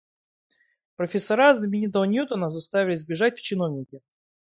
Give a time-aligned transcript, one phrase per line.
[0.95, 4.01] Профессора знаменитого Ньютона заставили сбежать в чиновники.